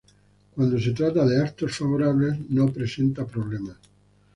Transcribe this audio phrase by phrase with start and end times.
[0.55, 3.77] Cuando se trata de actos favorables no presenta problemas.